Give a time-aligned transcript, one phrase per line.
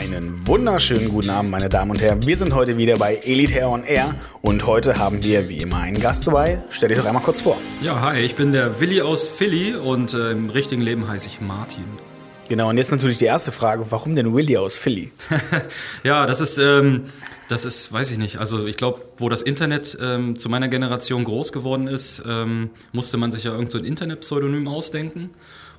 [0.00, 2.26] Einen wunderschönen guten Abend, meine Damen und Herren.
[2.26, 6.00] Wir sind heute wieder bei Elite on Air und heute haben wir wie immer einen
[6.00, 6.62] Gast dabei.
[6.70, 7.58] Stell dich doch einmal kurz vor.
[7.82, 11.42] Ja, hi, ich bin der Willi aus Philly und äh, im richtigen Leben heiße ich
[11.42, 11.84] Martin.
[12.48, 15.12] Genau, und jetzt natürlich die erste Frage, warum denn Willi aus Philly?
[16.02, 17.04] ja, das ist, ähm,
[17.48, 18.38] das ist, weiß ich nicht.
[18.38, 23.18] Also ich glaube, wo das Internet ähm, zu meiner Generation groß geworden ist, ähm, musste
[23.18, 25.28] man sich ja irgend so ein Internet-Pseudonym ausdenken.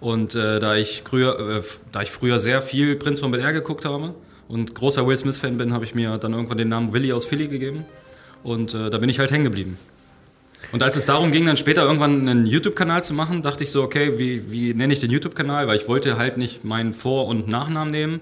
[0.01, 1.61] Und äh, da, ich früher, äh,
[1.91, 4.15] da ich früher sehr viel Prinz von Bel Air geguckt habe
[4.49, 7.47] und großer Will Smith-Fan bin, habe ich mir dann irgendwann den Namen Willi aus Philly
[7.47, 7.85] gegeben.
[8.43, 9.77] Und äh, da bin ich halt hängen geblieben.
[10.71, 13.83] Und als es darum ging, dann später irgendwann einen YouTube-Kanal zu machen, dachte ich so,
[13.83, 15.67] okay, wie, wie nenne ich den YouTube-Kanal?
[15.67, 18.21] Weil ich wollte halt nicht meinen Vor- und Nachnamen nehmen.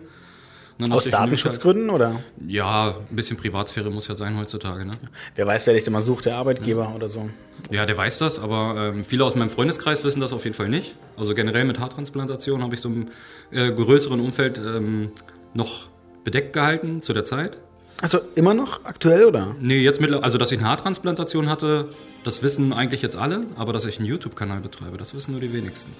[0.90, 2.24] Aus Datenschutzgründen halt, oder?
[2.48, 4.86] Ja, ein bisschen Privatsphäre muss ja sein heutzutage.
[4.86, 4.94] Ne?
[5.36, 6.96] Wer weiß, wer dich denn mal sucht, der Arbeitgeber ja.
[6.96, 7.30] oder so.
[7.70, 10.70] Ja, der weiß das, aber ähm, viele aus meinem Freundeskreis wissen das auf jeden Fall
[10.70, 10.96] nicht.
[11.18, 13.08] Also generell mit Haartransplantation habe ich so im
[13.52, 15.12] äh, größeren Umfeld ähm,
[15.54, 15.90] noch
[16.24, 17.60] bedeckt gehalten zu der Zeit.
[18.02, 19.56] Also immer noch aktuell oder?
[19.60, 21.90] Nee, jetzt mittlerweile, also dass ich eine Haartransplantation hatte,
[22.24, 25.52] das wissen eigentlich jetzt alle, aber dass ich einen YouTube-Kanal betreibe, das wissen nur die
[25.52, 25.92] wenigsten.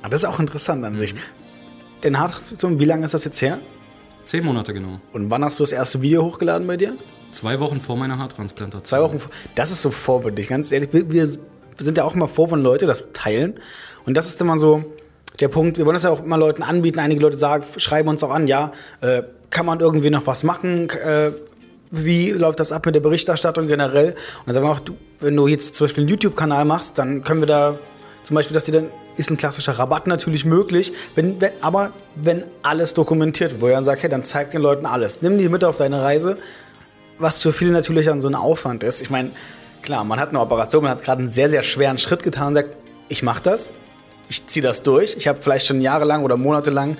[0.00, 0.98] Ah, das ist auch interessant an mhm.
[0.98, 1.14] sich.
[2.02, 3.58] Denn Haartransplantation, wie lange ist das jetzt her?
[4.24, 5.00] Zehn Monate genau.
[5.12, 6.96] Und wann hast du das erste Video hochgeladen bei dir?
[7.30, 8.84] Zwei Wochen vor meiner Haartransplantation.
[8.84, 9.30] Zwei Wochen vor.
[9.54, 10.90] Das ist so vorbildlich, ganz ehrlich.
[10.92, 13.60] Wir, sind ja auch immer vor, wenn Leute das teilen.
[14.06, 14.84] Und das ist immer so
[15.40, 15.76] der Punkt.
[15.78, 17.00] Wir wollen das ja auch immer Leuten anbieten.
[17.00, 20.88] Einige Leute sagen, schreiben uns auch an, ja, äh, kann man irgendwie noch was machen?
[20.90, 21.32] Äh,
[21.90, 24.10] wie läuft das ab mit der Berichterstattung generell?
[24.10, 27.24] Und dann sagen wir auch, du, wenn du jetzt zum Beispiel einen YouTube-Kanal machst, dann
[27.24, 27.78] können wir da
[28.24, 32.44] zum Beispiel, dass die dann ist ein klassischer Rabatt natürlich möglich, wenn, wenn, aber wenn
[32.62, 35.22] alles dokumentiert wird, wo er dann sagt, hey, dann zeig den Leuten alles.
[35.22, 36.38] Nimm die mit auf deine Reise,
[37.18, 39.02] was für viele natürlich dann so ein Aufwand ist.
[39.02, 39.30] Ich meine,
[39.82, 42.54] klar, man hat eine Operation, man hat gerade einen sehr, sehr schweren Schritt getan und
[42.54, 42.76] sagt,
[43.08, 43.70] ich mache das,
[44.28, 45.14] ich ziehe das durch.
[45.16, 46.96] Ich habe vielleicht schon jahrelang oder monatelang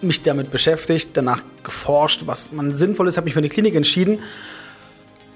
[0.00, 4.20] mich damit beschäftigt, danach geforscht, was man sinnvoll ist, habe mich für eine Klinik entschieden.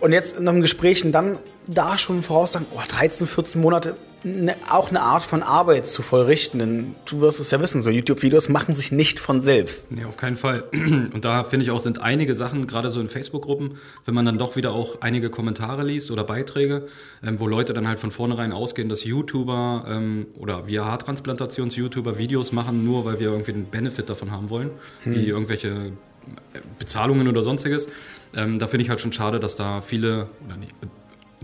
[0.01, 4.91] Und jetzt in einem Gespräch dann da schon voraussagen, oh, 13, 14 Monate, ne, auch
[4.91, 6.59] eine Art von Arbeit zu vollrichten.
[6.59, 9.93] Denn du wirst es ja wissen, so YouTube-Videos machen sich nicht von selbst.
[9.93, 10.65] Nee, auf keinen Fall.
[10.73, 14.39] Und da finde ich auch, sind einige Sachen, gerade so in Facebook-Gruppen, wenn man dann
[14.39, 16.87] doch wieder auch einige Kommentare liest oder Beiträge,
[17.23, 22.53] ähm, wo Leute dann halt von vornherein ausgehen, dass YouTuber ähm, oder wir Haartransplantations-YouTuber Videos
[22.53, 24.71] machen, nur weil wir irgendwie einen Benefit davon haben wollen,
[25.03, 25.15] hm.
[25.15, 27.89] wie irgendwelche äh, Bezahlungen oder sonstiges.
[28.37, 30.73] Ähm, da finde ich halt schon schade, dass da viele, oder nicht,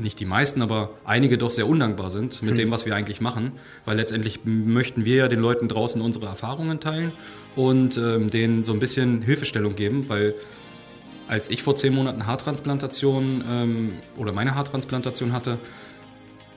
[0.01, 2.59] nicht die meisten, aber einige doch sehr undankbar sind mit mhm.
[2.59, 3.53] dem, was wir eigentlich machen,
[3.85, 7.13] weil letztendlich möchten wir ja den Leuten draußen unsere Erfahrungen teilen
[7.57, 10.35] und ähm, denen so ein bisschen Hilfestellung geben, weil
[11.29, 15.59] als ich vor zehn Monaten Haartransplantation ähm, oder meine Haartransplantation hatte,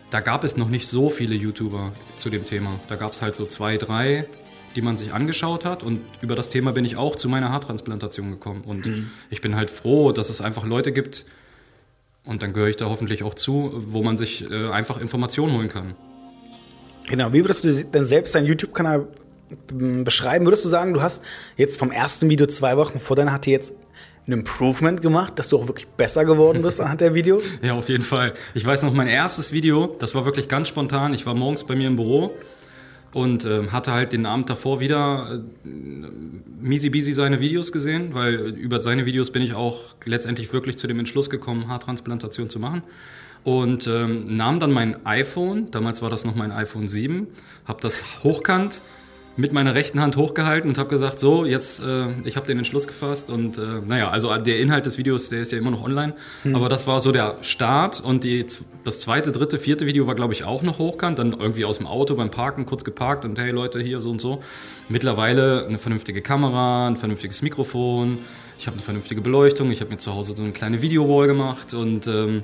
[0.09, 2.79] da gab es noch nicht so viele YouTuber zu dem Thema.
[2.87, 4.27] Da gab es halt so zwei, drei,
[4.75, 8.31] die man sich angeschaut hat und über das Thema bin ich auch zu meiner Haartransplantation
[8.31, 8.63] gekommen.
[8.65, 9.11] Und mhm.
[9.29, 11.25] ich bin halt froh, dass es einfach Leute gibt,
[12.25, 15.69] und dann gehöre ich da hoffentlich auch zu, wo man sich äh, einfach Informationen holen
[15.69, 15.95] kann.
[17.09, 19.07] Genau, wie würdest du denn selbst deinen YouTube-Kanal
[19.67, 20.45] beschreiben?
[20.45, 21.23] Würdest du sagen, du hast
[21.57, 23.73] jetzt vom ersten Video zwei Wochen vor deiner HT jetzt
[24.25, 27.43] ein Improvement gemacht, dass du auch wirklich besser geworden bist anhand der Videos?
[27.61, 28.33] Ja, auf jeden Fall.
[28.53, 31.13] Ich weiß noch, mein erstes Video, das war wirklich ganz spontan.
[31.13, 32.31] Ich war morgens bei mir im Büro
[33.13, 35.67] und äh, hatte halt den Abend davor wieder äh,
[36.59, 40.87] Misi Bisi seine Videos gesehen, weil über seine Videos bin ich auch letztendlich wirklich zu
[40.87, 42.81] dem Entschluss gekommen, Haartransplantation zu machen.
[43.43, 47.27] Und ähm, nahm dann mein iPhone, damals war das noch mein iPhone 7,
[47.65, 48.81] habe das hochkant
[49.35, 52.85] mit meiner rechten Hand hochgehalten und habe gesagt, so, jetzt, äh, ich habe den Entschluss
[52.85, 56.13] gefasst und äh, naja, also der Inhalt des Videos, der ist ja immer noch online,
[56.43, 56.55] hm.
[56.55, 58.45] aber das war so der Start und die,
[58.83, 61.87] das zweite, dritte, vierte Video war, glaube ich, auch noch hochkant, dann irgendwie aus dem
[61.87, 64.41] Auto beim Parken kurz geparkt und hey Leute, hier so und so.
[64.87, 68.19] Mittlerweile eine vernünftige Kamera, ein vernünftiges Mikrofon,
[68.59, 71.73] ich habe eine vernünftige Beleuchtung, ich habe mir zu Hause so eine kleine Videowall gemacht
[71.73, 72.43] und ähm,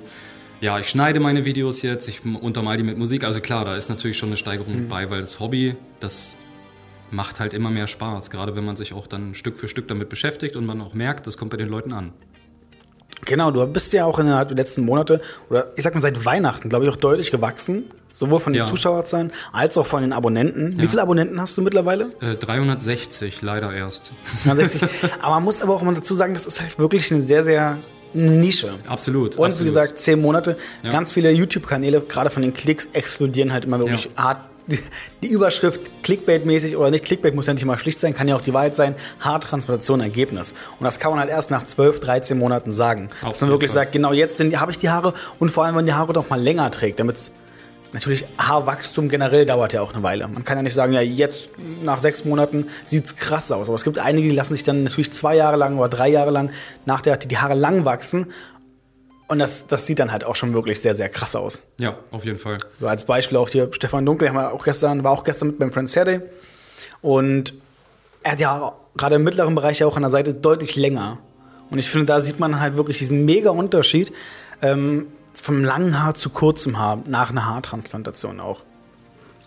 [0.59, 3.23] ja, ich schneide meine Videos jetzt, ich untermal die mit Musik.
[3.23, 4.87] Also klar, da ist natürlich schon eine Steigerung mhm.
[4.87, 6.35] bei, weil das Hobby, das
[7.11, 10.09] macht halt immer mehr Spaß, gerade wenn man sich auch dann Stück für Stück damit
[10.09, 12.13] beschäftigt und man auch merkt, das kommt bei den Leuten an.
[13.25, 16.69] Genau, du bist ja auch innerhalb der letzten Monate oder ich sag mal seit Weihnachten,
[16.69, 17.85] glaube ich, auch deutlich gewachsen.
[18.11, 18.67] Sowohl von den ja.
[18.67, 20.73] Zuschauerzahlen als auch von den Abonnenten.
[20.73, 20.83] Ja.
[20.83, 22.11] Wie viele Abonnenten hast du mittlerweile?
[22.21, 24.13] Äh, 360, leider erst.
[24.45, 24.89] 360.
[25.21, 27.77] aber man muss aber auch mal dazu sagen, das ist halt wirklich eine sehr, sehr
[28.13, 28.73] Nische.
[28.87, 29.35] Absolut.
[29.35, 29.59] Und absolut.
[29.59, 30.57] wie gesagt, zehn Monate.
[30.83, 30.91] Ja.
[30.91, 34.48] Ganz viele YouTube-Kanäle, gerade von den Klicks, explodieren halt immer wirklich hart
[35.23, 38.41] die Überschrift Clickbait-mäßig oder nicht Clickbait muss ja nicht mal schlicht sein, kann ja auch
[38.41, 40.53] die Wahrheit sein, Haartransplantation Ergebnis.
[40.79, 43.09] Und das kann man halt erst nach 12, 13 Monaten sagen.
[43.21, 43.83] Auf Dass man wirklich Fall.
[43.83, 46.41] sagt, genau jetzt habe ich die Haare und vor allem, wenn die Haare doch mal
[46.41, 47.17] länger trägt, damit
[47.93, 50.27] natürlich Haarwachstum generell dauert ja auch eine Weile.
[50.27, 51.49] Man kann ja nicht sagen, ja, jetzt
[51.83, 53.67] nach sechs Monaten sieht's krass aus.
[53.67, 56.31] Aber es gibt einige, die lassen sich dann natürlich zwei Jahre lang oder drei Jahre
[56.31, 56.51] lang
[56.85, 58.27] nach der die Haare lang wachsen.
[59.29, 61.61] Und das, das sieht dann halt auch schon wirklich sehr, sehr krass aus.
[61.79, 62.57] Ja, auf jeden Fall.
[62.79, 65.59] So als Beispiel auch hier Stefan Dunkel, haben wir auch gestern, war auch gestern mit
[65.59, 66.21] beim Friends Hair Day.
[67.01, 67.53] Und
[68.23, 71.19] er hat ja gerade im mittleren Bereich ja auch an der Seite deutlich länger.
[71.69, 74.11] Und ich finde, da sieht man halt wirklich diesen mega Unterschied
[74.63, 78.63] ähm, vom langen Haar zu kurzem Haar nach einer Haartransplantation auch.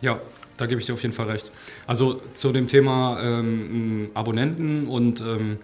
[0.00, 0.20] Ja,
[0.58, 1.50] da gebe ich dir auf jeden Fall recht.
[1.88, 5.58] Also zu dem Thema ähm, Abonnenten und ähm,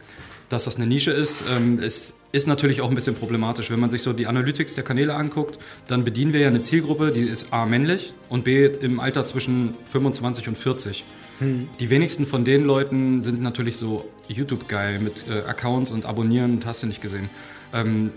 [0.48, 3.70] dass das eine Nische ist, ähm, es ist natürlich auch ein bisschen problematisch.
[3.70, 7.10] Wenn man sich so die Analytics der Kanäle anguckt, dann bedienen wir ja eine Zielgruppe,
[7.10, 11.04] die ist A männlich und B im Alter zwischen 25 und 40.
[11.38, 11.68] Hm.
[11.80, 16.82] Die wenigsten von den Leuten sind natürlich so YouTube-geil mit äh, Accounts und Abonnieren, hast
[16.82, 17.30] du nicht gesehen.
[17.72, 18.10] Ähm,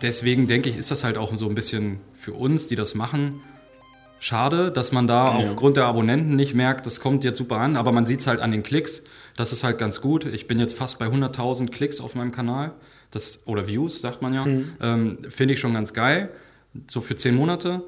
[0.00, 3.42] deswegen denke ich, ist das halt auch so ein bisschen für uns, die das machen,
[4.20, 5.46] schade, dass man da ja.
[5.46, 8.40] aufgrund der Abonnenten nicht merkt, das kommt jetzt super an, aber man sieht es halt
[8.40, 9.02] an den Klicks.
[9.36, 10.24] Das ist halt ganz gut.
[10.26, 12.72] Ich bin jetzt fast bei 100.000 Klicks auf meinem Kanal.
[13.10, 14.44] Das, oder Views, sagt man ja.
[14.44, 14.72] Mhm.
[14.80, 16.30] Ähm, Finde ich schon ganz geil.
[16.88, 17.82] So für zehn Monate.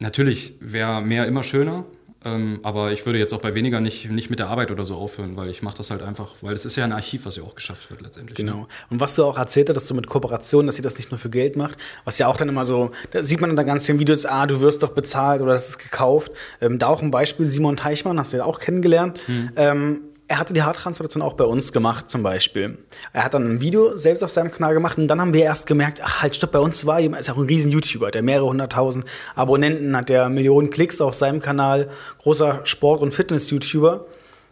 [0.00, 1.84] Natürlich wäre mehr immer schöner.
[2.24, 4.96] Ähm, aber ich würde jetzt auch bei weniger nicht, nicht mit der Arbeit oder so
[4.96, 7.44] aufhören, weil ich mache das halt einfach, weil es ist ja ein Archiv, was ja
[7.44, 8.38] auch geschafft wird letztendlich.
[8.38, 8.44] Ne?
[8.44, 8.56] Genau.
[8.62, 8.66] Ne?
[8.90, 11.18] Und was du auch erzählt hast, dass du mit Kooperationen, dass sie das nicht nur
[11.18, 14.00] für Geld macht, was ja auch dann immer so, da sieht man in ganz vielen
[14.00, 16.32] Videos, ah, du wirst doch bezahlt oder das ist gekauft.
[16.60, 19.20] Ähm, da auch ein Beispiel, Simon Teichmann, hast du ja auch kennengelernt.
[19.28, 19.50] Mhm.
[19.54, 22.78] Ähm, er hatte die Haartransplantation auch bei uns gemacht, zum Beispiel.
[23.14, 25.66] Er hat dann ein Video selbst auf seinem Kanal gemacht und dann haben wir erst
[25.66, 28.46] gemerkt, ach halt, stopp, bei uns war jemand, ist auch ein riesen YouTuber, der mehrere
[28.46, 31.88] hunderttausend Abonnenten hat, der Millionen Klicks auf seinem Kanal,
[32.18, 34.04] großer Sport- und Fitness-YouTuber.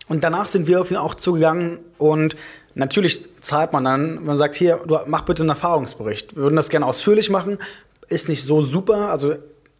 [0.08, 2.36] Und danach sind wir auf ihn auch zugegangen und
[2.74, 6.36] natürlich zahlt man dann, man sagt, hier, mach bitte einen Erfahrungsbericht.
[6.36, 7.58] Wir würden das gerne ausführlich machen,
[8.08, 9.34] ist nicht so super, also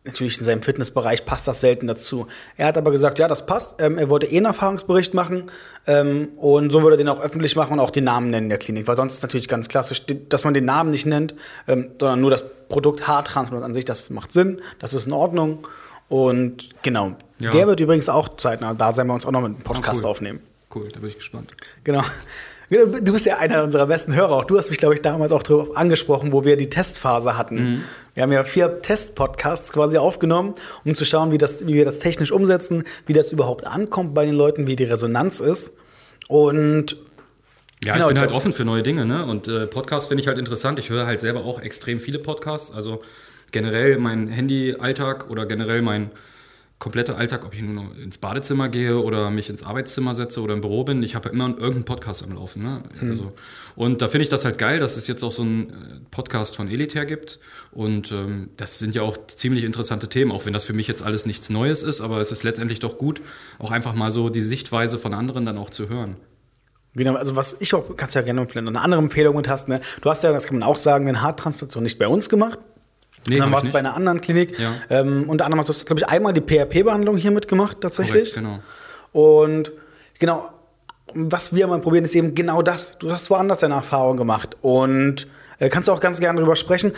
[0.07, 2.27] natürlich in seinem Fitnessbereich passt das selten dazu.
[2.57, 3.81] Er hat aber gesagt, ja, das passt.
[3.81, 5.45] Ähm, er wollte eh einen Erfahrungsbericht machen
[5.87, 8.59] ähm, und so würde er den auch öffentlich machen und auch den Namen nennen der
[8.59, 8.87] Klinik.
[8.89, 11.35] Weil sonst ist natürlich ganz klassisch, dass man den Namen nicht nennt,
[11.69, 13.85] ähm, sondern nur das Produkt Haartransplant an sich.
[13.85, 15.67] Das macht Sinn, das ist in Ordnung.
[16.09, 17.17] Und genau.
[17.41, 17.51] Ja.
[17.51, 20.05] Der wird übrigens auch zeitnah da sein, wir uns auch noch mit einem Podcast oh,
[20.05, 20.11] cool.
[20.11, 20.41] aufnehmen.
[20.75, 21.51] Cool, da bin ich gespannt.
[21.85, 22.03] Genau.
[22.69, 24.33] Du bist ja einer unserer besten Hörer.
[24.33, 27.57] Auch du hast mich, glaube ich, damals auch darauf angesprochen, wo wir die Testphase hatten.
[27.57, 27.85] Mhm.
[28.15, 30.55] Wir haben ja vier Test-Podcasts quasi aufgenommen,
[30.85, 34.27] um zu schauen, wie, das, wie wir das technisch umsetzen, wie das überhaupt ankommt bei
[34.27, 35.77] den Leuten, wie die Resonanz ist.
[36.27, 36.97] Und
[37.85, 39.25] ja, genau, ich bin halt offen für neue Dinge, ne?
[39.27, 40.79] Und äh, Podcasts finde ich halt interessant.
[40.79, 42.75] Ich höre halt selber auch extrem viele Podcasts.
[42.75, 43.03] Also
[43.53, 46.11] generell mein Handy-Alltag oder generell mein
[46.79, 50.61] kompletter Alltag, ob ich nur ins Badezimmer gehe oder mich ins Arbeitszimmer setze oder im
[50.61, 52.63] Büro bin, ich habe immer irgendeinen Podcast am Laufen.
[52.63, 52.83] Ne?
[52.99, 53.09] Hm.
[53.09, 53.33] Also,
[53.77, 55.73] und da finde ich das halt geil, dass es jetzt auch so einen äh,
[56.11, 57.39] Podcast von Elitär gibt.
[57.73, 61.03] Und ähm, das sind ja auch ziemlich interessante Themen, auch wenn das für mich jetzt
[61.03, 63.23] alles nichts Neues ist, aber es ist letztendlich doch gut,
[63.59, 66.17] auch einfach mal so die Sichtweise von anderen dann auch zu hören.
[66.95, 69.83] Genau, also was ich auch, kannst ja gerne vielleicht eine andere Empfehlung mit hast, ne?
[70.01, 72.59] Du hast ja, das kann man auch sagen, eine Haartransplantation nicht bei uns gemacht,
[73.29, 74.59] Nee, dann warst du bei einer anderen Klinik.
[74.59, 74.73] Ja.
[74.91, 78.35] Ähm, unter anderem hast du, glaube ich, einmal die PRP-Behandlung hier mitgemacht, tatsächlich.
[78.35, 78.61] Korrekt, genau.
[79.13, 79.73] Und
[80.19, 80.51] genau,
[81.15, 82.99] was wir mal probieren, ist eben genau das.
[82.99, 84.57] Du hast woanders deine Erfahrung gemacht.
[84.61, 85.27] Und
[85.59, 86.93] äh, kannst du auch ganz gerne darüber sprechen.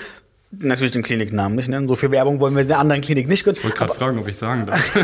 [0.50, 1.86] Natürlich den Kliniknamen nicht nennen.
[1.86, 3.58] So viel Werbung wollen wir in der anderen Klinik nicht gönnen.
[3.58, 4.96] Ich wollte gerade fragen, ob ich sagen darf.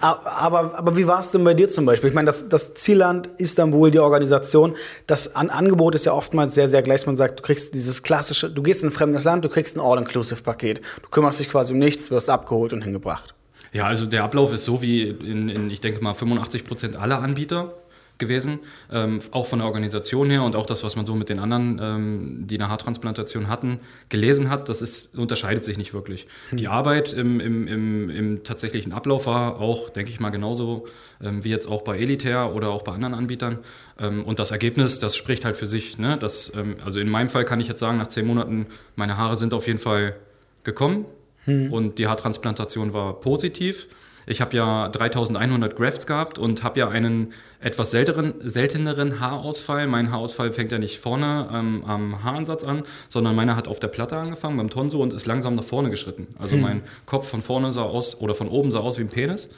[0.00, 2.08] aber, aber wie war es denn bei dir zum Beispiel?
[2.08, 4.76] Ich meine, das, das Zielland Istanbul, die Organisation,
[5.08, 7.04] das An Angebot ist ja oftmals sehr, sehr gleich.
[7.04, 9.80] Man sagt, du kriegst dieses klassische, du gehst in ein fremdes Land, du kriegst ein
[9.80, 10.80] All-Inclusive-Paket.
[11.02, 13.34] Du kümmerst dich quasi um nichts, wirst abgeholt und hingebracht.
[13.72, 17.20] Ja, also der Ablauf ist so wie in, in ich denke mal, 85 Prozent aller
[17.20, 17.74] Anbieter
[18.20, 18.60] gewesen,
[18.92, 21.80] ähm, auch von der Organisation her und auch das, was man so mit den anderen,
[21.82, 26.28] ähm, die eine Haartransplantation hatten, gelesen hat, das ist, unterscheidet sich nicht wirklich.
[26.50, 26.58] Hm.
[26.58, 30.86] Die Arbeit im, im, im, im, tatsächlichen Ablauf war auch, denke ich mal, genauso
[31.20, 33.58] ähm, wie jetzt auch bei Elitair oder auch bei anderen Anbietern.
[33.98, 35.98] Ähm, und das Ergebnis, das spricht halt für sich.
[35.98, 36.16] Ne?
[36.18, 39.36] Das, ähm, also in meinem Fall kann ich jetzt sagen, nach zehn Monaten, meine Haare
[39.36, 40.16] sind auf jeden Fall
[40.62, 41.06] gekommen
[41.46, 41.72] hm.
[41.72, 43.86] und die Haartransplantation war positiv.
[44.30, 49.88] Ich habe ja 3100 Grafts gehabt und habe ja einen etwas selteren, selteneren Haarausfall.
[49.88, 53.88] Mein Haarausfall fängt ja nicht vorne ähm, am Haaransatz an, sondern meiner hat auf der
[53.88, 56.28] Platte angefangen, beim Tonso und ist langsam nach vorne geschritten.
[56.38, 56.62] Also hm.
[56.62, 59.50] mein Kopf von vorne sah aus oder von oben sah aus wie ein Penis.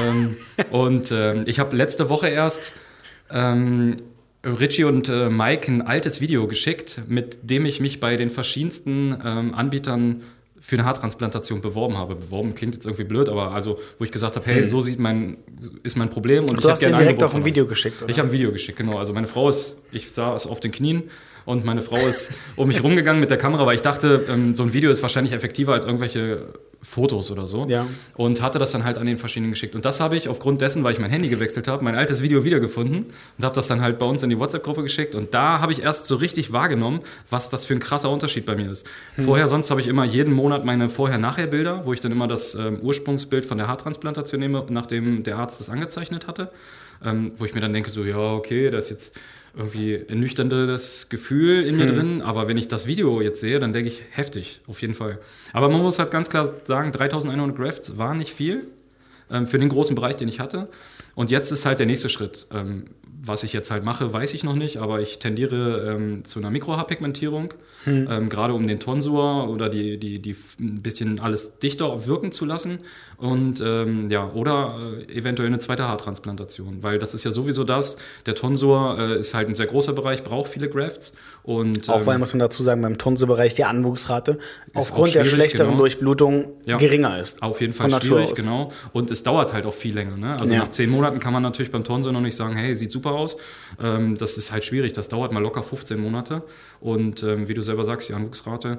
[0.00, 0.36] ähm,
[0.72, 2.72] und äh, ich habe letzte Woche erst
[3.30, 3.98] ähm,
[4.44, 9.16] Richie und äh, Mike ein altes Video geschickt, mit dem ich mich bei den verschiedensten
[9.24, 10.22] ähm, Anbietern
[10.60, 12.14] für eine Haartransplantation beworben habe.
[12.14, 14.68] Beworben klingt jetzt irgendwie blöd, aber also, wo ich gesagt habe, hey, hm.
[14.68, 15.38] so sieht mein,
[15.82, 18.10] ist mein Problem und du ich hätte gerne direkt auf ein Video geschickt, oder?
[18.10, 18.98] Ich habe ein Video geschickt, genau.
[18.98, 21.04] Also meine Frau ist, ich saß auf den Knien
[21.48, 24.64] und meine Frau ist um mich rumgegangen mit der Kamera, weil ich dachte, ähm, so
[24.64, 26.48] ein Video ist wahrscheinlich effektiver als irgendwelche
[26.82, 27.64] Fotos oder so.
[27.66, 27.86] Ja.
[28.18, 29.74] Und hatte das dann halt an den verschiedenen geschickt.
[29.74, 32.44] Und das habe ich aufgrund dessen, weil ich mein Handy gewechselt habe, mein altes Video
[32.44, 33.06] wiedergefunden
[33.38, 35.14] und habe das dann halt bei uns in die WhatsApp-Gruppe geschickt.
[35.14, 37.00] Und da habe ich erst so richtig wahrgenommen,
[37.30, 38.86] was das für ein krasser Unterschied bei mir ist.
[39.16, 42.80] Vorher, sonst habe ich immer jeden Monat meine Vorher-Nachher-Bilder, wo ich dann immer das ähm,
[42.82, 46.50] Ursprungsbild von der Haartransplantation nehme, nachdem der Arzt das angezeichnet hatte.
[47.02, 49.16] Ähm, wo ich mir dann denke, so, ja, okay, da ist jetzt
[49.58, 53.88] irgendwie ernüchterndes Gefühl in mir drin, aber wenn ich das Video jetzt sehe, dann denke
[53.88, 55.18] ich, heftig, auf jeden Fall.
[55.52, 58.68] Aber man muss halt ganz klar sagen, 3100 Grafts war nicht viel
[59.30, 60.68] ähm, für den großen Bereich, den ich hatte.
[61.16, 62.46] Und jetzt ist halt der nächste Schritt.
[62.52, 62.84] Ähm,
[63.20, 66.50] was ich jetzt halt mache, weiß ich noch nicht, aber ich tendiere ähm, zu einer
[66.50, 67.52] Mikrohaarpigmentierung,
[68.08, 72.44] ähm, gerade um den Tonsur oder die, die, die ein bisschen alles dichter wirken zu
[72.44, 72.78] lassen.
[73.18, 77.98] Und ähm, ja, oder äh, eventuell eine zweite Haartransplantation, weil das ist ja sowieso das.
[78.26, 81.14] Der Tonsur äh, ist halt ein sehr großer Bereich, braucht viele Grafts.
[81.42, 84.38] Und, Auch ähm, weil, muss man dazu sagen, beim Tonsebereich die Anwuchsrate
[84.72, 85.78] aufgrund der schlechteren genau.
[85.80, 86.76] Durchblutung Ja.
[86.76, 87.42] geringer ist.
[87.42, 88.34] Auf jeden Fall schwierig, aus.
[88.34, 88.70] genau.
[88.92, 90.16] Und es dauert halt auch viel länger.
[90.16, 90.38] Ne?
[90.38, 90.60] Also Ja.
[90.60, 93.36] nach zehn Monaten kann man natürlich beim Tonsor noch nicht sagen, hey, sieht super aus.
[93.82, 94.92] Ähm, das ist halt schwierig.
[94.92, 96.42] Das dauert mal locker 15 Monate.
[96.78, 98.78] Und ähm, wie du selber sagst, die Anwuchsrate,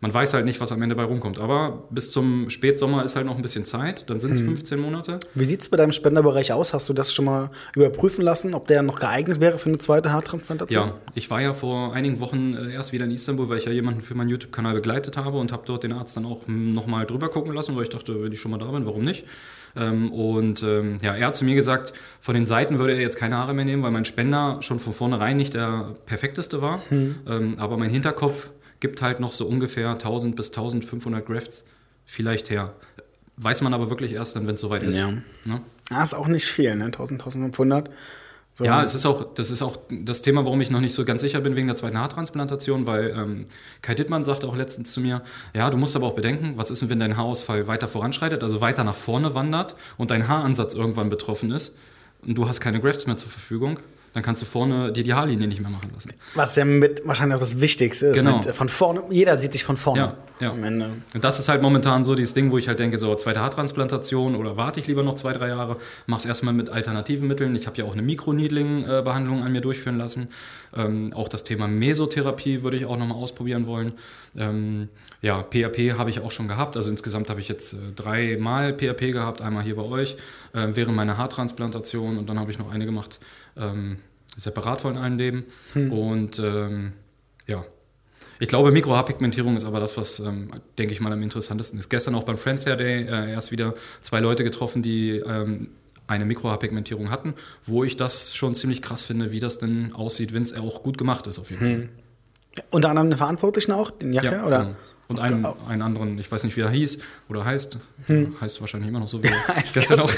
[0.00, 1.38] man weiß halt nicht, was am Ende bei rumkommt.
[1.38, 4.08] Aber bis zum Spätsommer ist halt noch ein bisschen Zeit.
[4.08, 5.18] Dann sind es 15 Monate.
[5.34, 6.72] Wie sieht es bei deinem Spenderbereich aus?
[6.72, 10.10] Hast du das schon mal überprüfen lassen, ob der noch geeignet wäre für eine zweite
[10.10, 10.88] Haartransplantation?
[10.88, 13.72] Ja, ich war ja vor einigen Wochen äh, erst wieder in Istanbul, weil ich ja
[13.72, 17.28] jemanden für meinen YouTube-Kanal begleitet habe und habe dort den Arzt dann auch nochmal drüber
[17.28, 19.26] gucken lassen, weil ich dachte, wenn ich schon mal da bin, warum nicht?
[19.76, 23.18] Ähm, und ähm, ja, er hat zu mir gesagt, von den Seiten würde er jetzt
[23.18, 26.82] keine Haare mehr nehmen, weil mein Spender schon von vornherein nicht der perfekteste war.
[26.90, 31.66] Ähm, aber mein Hinterkopf gibt halt noch so ungefähr 1000 bis 1500 Grafts
[32.04, 32.74] vielleicht her.
[33.36, 34.98] Weiß man aber wirklich erst dann, wenn es soweit ist.
[34.98, 35.12] Ja.
[35.44, 35.62] Ne?
[35.90, 36.86] Ah, ist auch nicht viel, ne?
[36.86, 37.90] 1000, 1500.
[38.52, 38.64] So.
[38.64, 41.20] Ja, es ist auch, das ist auch das Thema, warum ich noch nicht so ganz
[41.20, 43.46] sicher bin wegen der zweiten Haartransplantation, weil ähm,
[43.80, 45.22] Kai Dittmann sagte auch letztens zu mir,
[45.54, 48.60] ja, du musst aber auch bedenken, was ist denn, wenn dein Haarausfall weiter voranschreitet, also
[48.60, 51.76] weiter nach vorne wandert und dein Haaransatz irgendwann betroffen ist
[52.26, 53.78] und du hast keine Grafts mehr zur Verfügung,
[54.12, 56.12] dann kannst du vorne dir die Haarlinie nicht mehr machen lassen.
[56.34, 58.16] Was ja mit wahrscheinlich auch das Wichtigste ist.
[58.16, 58.38] Genau.
[58.38, 60.50] Mit, von vorne, jeder sieht sich von vorne Ja, ja.
[60.50, 60.90] am Ende.
[61.14, 64.34] Und das ist halt momentan so dieses Ding, wo ich halt denke, so zweite Haartransplantation
[64.34, 65.76] oder warte ich lieber noch zwei, drei Jahre,
[66.06, 67.54] mach's erstmal mit alternativen Mitteln.
[67.54, 70.28] Ich habe ja auch eine Mikroneedling-Behandlung an mir durchführen lassen.
[70.76, 73.92] Ähm, auch das Thema Mesotherapie würde ich auch nochmal ausprobieren wollen.
[74.36, 74.88] Ähm,
[75.22, 76.76] ja, PRP habe ich auch schon gehabt.
[76.76, 80.16] Also insgesamt habe ich jetzt äh, dreimal PRP gehabt, einmal hier bei euch,
[80.52, 83.20] äh, während meiner Haartransplantation und dann habe ich noch eine gemacht,
[83.56, 83.98] ähm,
[84.36, 85.44] separat von allen dem.
[85.74, 86.92] Und ähm,
[87.46, 87.64] ja,
[88.40, 91.90] ich glaube, Mikrohaarpigmentierung ist aber das, was, ähm, denke ich mal, am interessantesten ist.
[91.90, 95.70] Gestern auch beim Friends Hair Day äh, erst wieder zwei Leute getroffen, die ähm,
[96.06, 100.42] eine Mikrohaarpigmentierung hatten, wo ich das schon ziemlich krass finde, wie das denn aussieht, wenn
[100.42, 101.88] es auch gut gemacht ist, auf jeden Fall.
[102.70, 104.58] Unter anderem den Verantwortlichen auch, den Jacke, oder?
[104.64, 104.76] genau.
[105.10, 106.98] Und einen, einen anderen, ich weiß nicht, wie er hieß
[107.28, 107.78] oder heißt,
[108.40, 109.28] heißt wahrscheinlich immer noch so wie
[109.74, 110.10] gestern auch.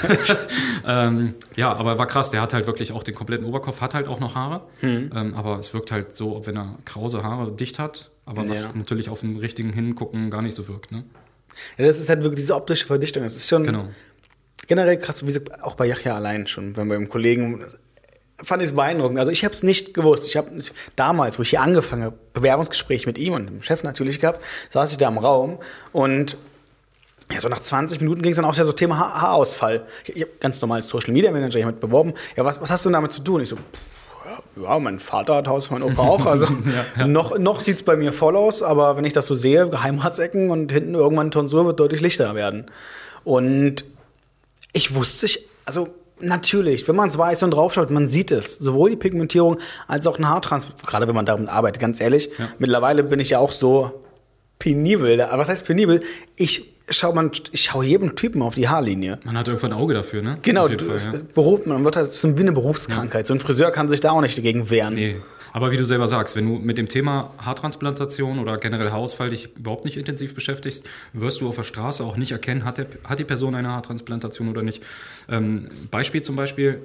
[0.86, 4.06] ähm, ja, aber war krass, der hat halt wirklich auch den kompletten Oberkopf, hat halt
[4.06, 7.78] auch noch Haare, ähm, aber es wirkt halt so, ob wenn er krause Haare dicht
[7.78, 8.70] hat, aber was Ja.
[8.76, 10.92] natürlich auf den richtigen Hingucken gar nicht so wirkt.
[10.92, 11.04] Ne?
[11.78, 13.22] Ja, das ist halt wirklich diese optische Verdichtung.
[13.22, 13.88] Das ist schon Genau.
[14.68, 17.64] generell krass, wie auch bei Yachja allein schon, wenn wir im Kollegen
[18.44, 19.18] fand ich es beeindruckend.
[19.18, 20.26] Also ich habe es nicht gewusst.
[20.26, 20.50] Ich habe
[20.96, 24.92] damals, wo ich hier angefangen habe, Bewerbungsgespräch mit ihm und dem Chef natürlich gehabt, saß
[24.92, 25.58] ich da im Raum
[25.92, 26.36] und
[27.32, 29.86] ja, so nach 20 Minuten ging es dann auch ja so Thema ha Haarausfall.
[30.04, 32.14] Ich, ich habe ganz normal als Social Media Manager jemand beworben.
[32.36, 33.40] Ja, was, was hast du damit zu tun?
[33.40, 33.62] Ich so, pff,
[34.62, 36.26] ja, mein Vater hat Haus, mein Opa auch.
[36.26, 36.46] Also
[37.06, 40.50] noch, noch sieht es bei mir voll aus, aber wenn ich das so sehe, Geheimratsecken
[40.50, 42.66] und hinten irgendwann Tonsur wird deutlich lichter werden.
[43.24, 43.84] Und
[44.72, 45.88] ich wusste, ich, also
[46.22, 48.56] natürlich, wenn man es weiß und draufschaut, man sieht es.
[48.56, 52.30] Sowohl die Pigmentierung als auch ein Haartransplant, gerade wenn man damit arbeitet, ganz ehrlich.
[52.58, 54.02] Mittlerweile bin ich ja auch so
[54.58, 55.20] penibel.
[55.20, 56.02] Aber was heißt penibel?
[56.36, 59.18] Ich schaue man, ich schaue jedem Typen auf die Haarlinie.
[59.24, 60.38] Man hat irgendwann ein Auge dafür, ne?
[60.42, 61.20] Genau, Auf jeden Fall, ja.
[61.34, 63.26] Beruf, man wird halt das ist eine Berufskrankheit.
[63.26, 64.94] So ein Friseur kann sich da auch nicht dagegen wehren.
[64.94, 65.16] Nee.
[65.52, 69.54] Aber wie du selber sagst, wenn du mit dem Thema Haartransplantation oder generell Haarausfall dich
[69.56, 73.18] überhaupt nicht intensiv beschäftigst, wirst du auf der Straße auch nicht erkennen, hat, der, hat
[73.18, 74.82] die Person eine Haartransplantation oder nicht.
[75.28, 76.82] Ähm, Beispiel zum Beispiel,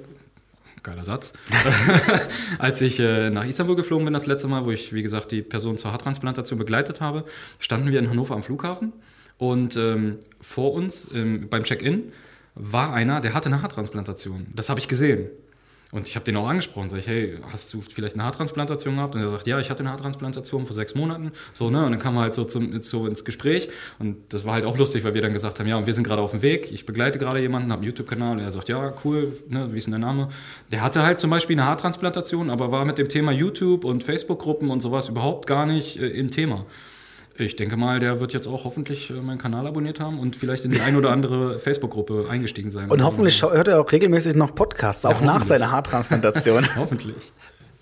[0.82, 1.32] geiler Satz,
[2.58, 5.42] als ich äh, nach Istanbul geflogen bin das letzte Mal, wo ich, wie gesagt, die
[5.42, 7.24] Person zur Haartransplantation begleitet habe,
[7.58, 8.92] standen wir in Hannover am Flughafen
[9.38, 12.12] und ähm, vor uns ähm, beim Check-in
[12.54, 14.48] war einer, der hatte eine Haartransplantation.
[14.54, 15.30] Das habe ich gesehen.
[15.90, 19.14] Und ich habe den auch angesprochen, sag ich, hey, hast du vielleicht eine Haartransplantation gehabt?
[19.14, 21.32] Und er sagt, ja, ich hatte eine Haartransplantation vor sechs Monaten.
[21.54, 21.84] So, ne?
[21.84, 23.70] Und dann kam er halt so, zum, so ins Gespräch.
[23.98, 26.04] Und das war halt auch lustig, weil wir dann gesagt haben, ja, und wir sind
[26.04, 26.70] gerade auf dem Weg.
[26.72, 28.38] Ich begleite gerade jemanden, habe einen YouTube-Kanal.
[28.38, 29.72] Er sagt, ja, cool, ne?
[29.72, 30.28] wie ist denn der Name?
[30.70, 34.68] Der hatte halt zum Beispiel eine Haartransplantation, aber war mit dem Thema YouTube und Facebook-Gruppen
[34.68, 36.66] und sowas überhaupt gar nicht äh, im Thema
[37.40, 40.64] Ich denke mal, der wird jetzt auch hoffentlich äh, meinen Kanal abonniert haben und vielleicht
[40.64, 42.90] in die ein oder andere Facebook-Gruppe eingestiegen sein.
[42.90, 43.52] Und hoffentlich so.
[43.52, 46.66] hört er auch regelmäßig noch Podcasts, auch Ja, nach seiner Haartransplantation.
[46.76, 47.32] hoffentlich.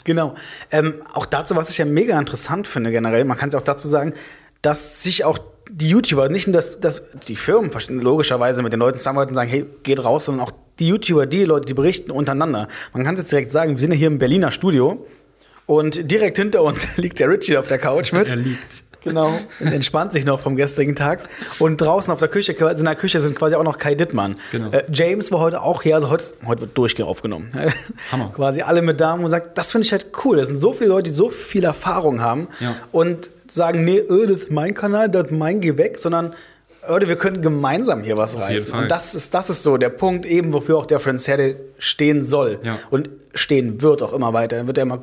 [0.05, 0.35] Genau.
[0.71, 3.65] Ähm, auch dazu, was ich ja mega interessant finde generell, man kann es ja auch
[3.65, 4.15] dazu sagen,
[4.63, 5.39] dass sich auch
[5.71, 7.71] die YouTuber, nicht nur das, das, die Firmen
[8.01, 11.45] logischerweise mit den Leuten zusammenarbeiten und sagen, hey, geht raus, sondern auch die YouTuber, die
[11.45, 12.69] Leute, die berichten untereinander.
[12.93, 15.07] Man kann es jetzt direkt sagen, wir sind ja hier im Berliner Studio
[15.67, 18.29] und direkt hinter uns liegt der Richie auf der Couch mit.
[18.29, 18.86] Er liegt.
[19.07, 19.31] Genau.
[19.61, 21.29] Entspannt sich noch vom gestrigen Tag.
[21.59, 24.37] Und draußen auf der Küche, in der Küche sind quasi auch noch Kai Dittmann.
[24.53, 24.71] Genau.
[24.71, 27.51] Äh, James war heute auch hier, also heute, heute wird durchgehend aufgenommen.
[28.13, 28.31] Hammer.
[28.35, 30.37] quasi alle mit da und sagt, das finde ich halt cool.
[30.37, 32.75] Das sind so viele Leute, die so viel Erfahrung haben Ja.
[32.93, 36.35] und sagen, nee, öh, das ist mein Kanal, das ist mein, geh weg, sondern
[36.89, 38.73] Leute, wir können gemeinsam hier was Auf reißen.
[38.79, 42.25] Und das ist, das ist so der Punkt eben, wofür auch der Friends Herde stehen
[42.25, 42.59] soll.
[42.63, 42.79] Ja.
[42.91, 44.57] Und stehen wird auch immer weiter.
[44.57, 45.01] Dann wird er immer,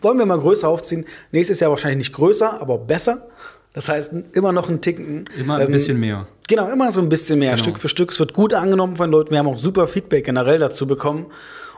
[0.00, 1.04] wollen wir mal größer aufziehen.
[1.32, 3.28] Nächstes Jahr wahrscheinlich nicht größer, aber besser.
[3.72, 5.26] Das heißt, immer noch ein Ticken.
[5.38, 6.26] Immer ein ähm, bisschen mehr.
[6.48, 7.62] Genau, immer so ein bisschen mehr, Genau.
[7.62, 8.10] Stück für Stück.
[8.10, 9.30] Es wird gut angenommen von Leuten.
[9.30, 11.26] Wir haben auch super Feedback generell dazu bekommen.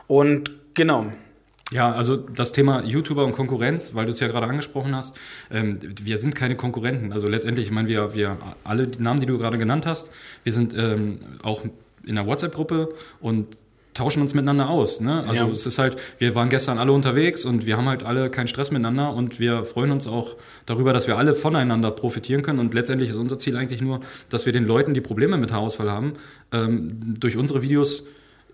[0.07, 1.05] Und genau.
[1.71, 5.17] Ja, also das Thema YouTuber und Konkurrenz, weil du es ja gerade angesprochen hast,
[5.49, 7.13] ähm, wir sind keine Konkurrenten.
[7.13, 10.11] Also letztendlich, ich meine, wir, wir alle die Namen, die du gerade genannt hast,
[10.43, 11.63] wir sind ähm, auch
[12.05, 12.89] in einer WhatsApp-Gruppe
[13.21, 13.57] und
[13.93, 14.99] tauschen uns miteinander aus.
[15.01, 15.23] Ne?
[15.27, 15.51] Also Ja.
[15.51, 18.71] es ist halt, wir waren gestern alle unterwegs und wir haben halt alle keinen Stress
[18.71, 22.59] miteinander und wir freuen uns auch darüber, dass wir alle voneinander profitieren können.
[22.59, 25.89] Und letztendlich ist unser Ziel eigentlich nur, dass wir den Leuten, die Probleme mit Haarausfall
[25.91, 26.13] haben,
[26.51, 28.07] ähm, durch unsere Videos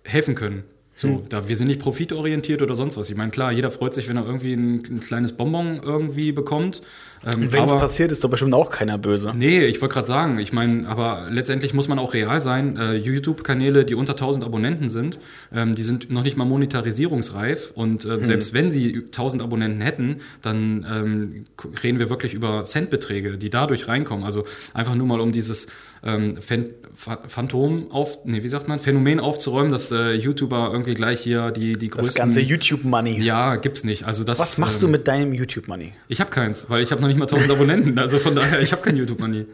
[0.03, 0.63] helfen können.
[0.99, 3.09] So, da, wir sind nicht profitorientiert oder sonst was.
[3.09, 6.81] Ich meine, klar, jeder freut sich, wenn er irgendwie ein, ein kleines Bonbon irgendwie bekommt.
[7.25, 9.33] Ähm, Wenn es passiert, ist doch bestimmt auch keiner böse.
[9.35, 12.77] Nee, ich wollte gerade sagen, ich meine, aber letztendlich muss man auch real sein.
[12.77, 15.19] Äh, YouTube-Kanäle, die unter 1000 Abonnenten sind,
[15.53, 17.71] ähm, die sind noch nicht mal monetarisierungsreif.
[17.75, 21.45] Und äh, selbst wenn sie 1000 Abonnenten hätten, dann ähm,
[21.83, 24.23] reden wir wirklich über Centbeträge, die dadurch reinkommen.
[24.25, 25.67] Also einfach nur mal um dieses
[26.03, 30.93] ähm, Phan Pha- Phantom auf, nee, wie sagt man, Phänomen aufzuräumen, dass äh, YouTuber irgendwie
[30.93, 32.07] gleich hier die, die größten.
[32.07, 33.21] Das ganze YouTube-Money.
[33.21, 34.05] Ja, gibt's nicht.
[34.05, 35.93] Also das, Was machst ähm, du mit deinem YouTube-Money?
[36.07, 37.99] Ich habe keins, weil ich habe noch nicht mal 1000 Abonnenten.
[37.99, 39.45] Also von daher, ich habe kein YouTube-Money.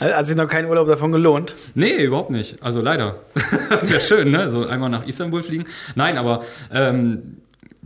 [0.00, 1.54] Hat sich noch kein Urlaub davon gelohnt?
[1.74, 2.62] Nee, überhaupt nicht.
[2.62, 3.20] Also leider.
[3.82, 4.50] Wäre schön, ne?
[4.50, 5.64] So einmal nach Istanbul fliegen.
[5.94, 7.36] Nein, aber ähm,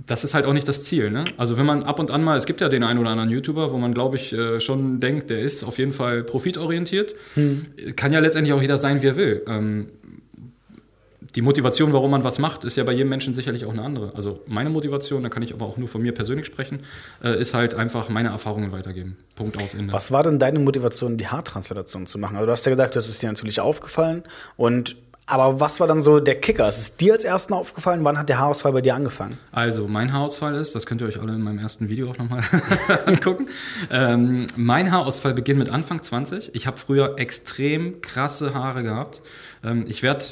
[0.07, 1.25] das ist halt auch nicht das Ziel, ne?
[1.37, 3.73] Also wenn man ab und an mal, es gibt ja den einen oder anderen YouTuber,
[3.73, 7.15] wo man, glaube ich, äh, schon denkt, der ist auf jeden Fall profitorientiert.
[7.97, 9.43] Kann ja letztendlich auch jeder sein, wie er will.
[9.47, 9.89] Ähm,
[11.35, 14.15] die Motivation, warum man was macht, ist ja bei jedem Menschen sicherlich auch eine andere.
[14.15, 16.81] Also meine Motivation, da kann ich aber auch nur von mir persönlich sprechen,
[17.23, 19.17] äh, ist halt einfach meine Erfahrungen weitergeben.
[19.35, 19.93] Punkt aus Ende.
[19.93, 22.37] Was war denn deine Motivation, die Haartransplantation zu machen?
[22.37, 24.23] Also du hast ja gesagt, das ist dir natürlich aufgefallen.
[24.57, 26.69] Und aber was war dann so der Kicker?
[26.69, 28.05] Ist es dir als ersten aufgefallen?
[28.05, 29.39] Wann hat der Haarausfall bei dir angefangen?
[29.53, 32.43] Also, mein Haarausfall ist, das könnt ihr euch alle in meinem ersten Video auch nochmal
[33.07, 33.49] angucken.
[33.91, 36.55] Ähm, mein Haarausfall beginnt mit Anfang 20.
[36.55, 39.23] Ich habe früher extrem krasse Haare gehabt.
[39.65, 40.25] Ähm, ich werde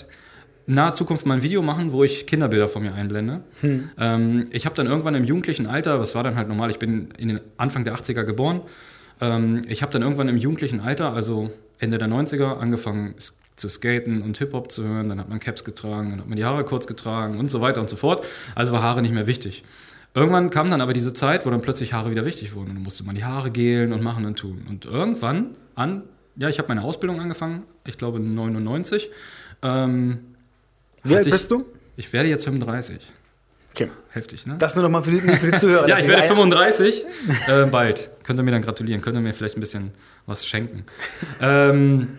[0.66, 3.42] naher Zukunft mal ein Video machen, wo ich Kinderbilder von mir einblende.
[3.98, 7.10] Ähm, ich habe dann irgendwann im jugendlichen Alter, was war dann halt normal, ich bin
[7.18, 8.62] in den Anfang der 80er geboren,
[9.20, 13.14] ähm, ich habe dann irgendwann im jugendlichen Alter, also Ende der 90er, angefangen
[13.56, 15.08] zu skaten und Hip-Hop zu hören.
[15.08, 17.80] Dann hat man Caps getragen, dann hat man die Haare kurz getragen und so weiter
[17.80, 18.24] und so fort.
[18.54, 19.64] Also war Haare nicht mehr wichtig.
[20.14, 22.70] Irgendwann kam dann aber diese Zeit, wo dann plötzlich Haare wieder wichtig wurden.
[22.70, 24.66] Und dann musste man die Haare gelen und machen und tun.
[24.68, 26.02] Und irgendwann an,
[26.36, 29.10] ja, ich habe meine Ausbildung angefangen, ich glaube 99.
[29.62, 30.18] Ähm,
[31.04, 31.66] Wie alt ich- bist du?
[31.96, 33.00] Ich werde jetzt 35.
[33.74, 33.88] Okay.
[34.10, 34.56] Heftig, ne?
[34.58, 35.88] Das nur noch mal für für die Zuhörer.
[35.88, 37.04] ja, ich werde ein- 35.
[37.48, 38.10] äh, bald.
[38.22, 39.00] Könnt ihr mir dann gratulieren.
[39.00, 39.92] Könnt ihr mir vielleicht ein bisschen
[40.26, 40.84] was schenken.
[41.40, 42.18] Ähm,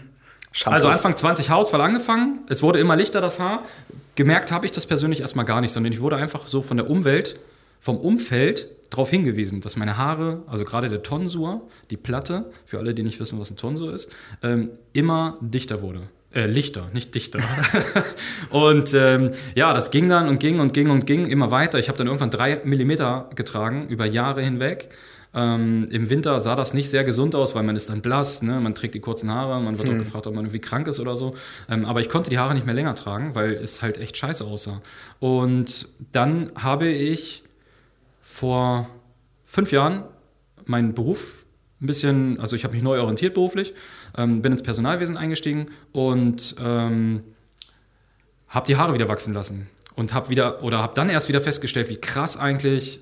[0.65, 2.39] also Anfang 20 Haarausfall angefangen.
[2.49, 3.63] Es wurde immer lichter, das Haar.
[4.15, 6.89] Gemerkt habe ich das persönlich erstmal gar nicht, sondern ich wurde einfach so von der
[6.89, 7.39] Umwelt,
[7.79, 12.93] vom Umfeld darauf hingewiesen, dass meine Haare, also gerade der Tonsur, die Platte, für alle,
[12.93, 14.11] die nicht wissen, was ein Tonsur ist,
[14.43, 16.01] ähm, immer dichter wurde.
[16.33, 17.39] Äh, lichter, nicht dichter.
[18.49, 21.77] und ähm, ja, das ging dann und ging und ging und ging immer weiter.
[21.77, 24.89] Ich habe dann irgendwann drei Millimeter getragen, über Jahre hinweg.
[25.35, 28.59] Ähm, Im Winter sah das nicht sehr gesund aus, weil man ist dann blass, ne?
[28.59, 31.17] man trägt die kurzen Haare, man wird auch gefragt, ob man irgendwie krank ist oder
[31.17, 31.35] so.
[31.69, 34.43] Ähm, aber ich konnte die Haare nicht mehr länger tragen, weil es halt echt scheiße
[34.43, 34.81] aussah.
[35.19, 37.43] Und dann habe ich
[38.21, 38.89] vor
[39.43, 40.03] fünf Jahren
[40.65, 41.45] meinen Beruf
[41.83, 43.73] ein bisschen, also ich habe mich neu orientiert beruflich,
[44.17, 47.23] ähm, bin ins Personalwesen eingestiegen und ähm,
[48.49, 51.89] habe die Haare wieder wachsen lassen und habe wieder oder habe dann erst wieder festgestellt,
[51.89, 52.99] wie krass eigentlich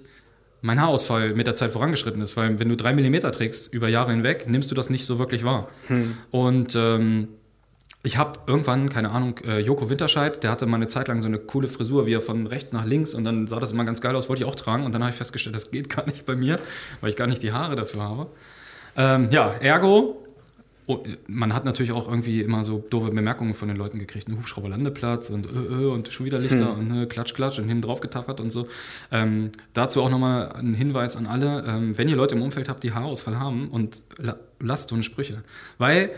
[0.62, 4.12] mein Haarausfall mit der Zeit vorangeschritten ist, weil wenn du drei Millimeter trägst über Jahre
[4.12, 5.70] hinweg, nimmst du das nicht so wirklich wahr.
[6.30, 7.30] Und ähm,
[8.04, 11.28] ich habe irgendwann, keine Ahnung, äh, Joko Winterscheid, der hatte mal eine Zeit lang so
[11.28, 14.02] eine coole Frisur, wie er von rechts nach links und dann sah das immer ganz
[14.02, 16.26] geil aus, wollte ich auch tragen und dann habe ich festgestellt, das geht gar nicht
[16.26, 16.60] bei mir,
[17.00, 18.28] weil ich gar nicht die Haare dafür habe.
[18.98, 20.21] Ähm, ja, ergo,
[21.28, 24.28] man hat natürlich auch irgendwie immer so doofe Bemerkungen von den Leuten gekriegt.
[24.28, 27.84] Ein Hubschrauberlandeplatz und, äh, äh, und schon wieder Lichter und äh, klatsch, klatsch und hinten
[27.84, 28.68] drauf getackert und so.
[29.12, 32.84] Ähm, dazu auch nochmal ein Hinweis an alle, ähm, wenn ihr Leute im Umfeld habt,
[32.84, 35.44] die Haarausfall haben und la lasst so eine Sprüche.
[35.80, 36.12] Weil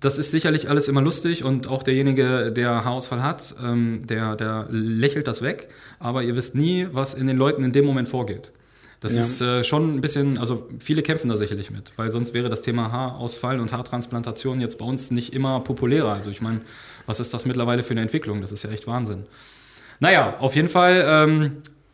[0.00, 4.66] das ist sicherlich alles immer lustig und auch derjenige, der Haarausfall hat, ähm, der, der
[4.70, 8.52] lächelt das weg, aber ihr wisst nie, was in den Leuten in dem Moment vorgeht.
[9.00, 9.20] Das Ja.
[9.20, 12.62] ist äh, schon ein bisschen, also viele kämpfen da sicherlich mit, weil sonst wäre das
[12.62, 16.12] Thema Haarausfall und Haartransplantation jetzt bei uns nicht immer populärer.
[16.12, 16.62] Also ich meine,
[17.06, 18.40] was ist das mittlerweile für eine Entwicklung?
[18.40, 19.24] Das ist ja echt Wahnsinn.
[20.00, 21.52] Naja, auf jeden Fall ähm,